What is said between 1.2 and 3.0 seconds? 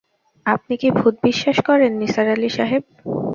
বিশ্বাস করেন নিসার আলি সাহেব?